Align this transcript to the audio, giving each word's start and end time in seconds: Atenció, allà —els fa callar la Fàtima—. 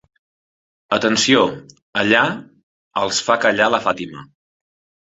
Atenció, 0.97 1.43
allà 2.05 2.23
—els 3.03 3.23
fa 3.31 3.39
callar 3.47 3.71
la 3.77 3.85
Fàtima—. 3.89 4.29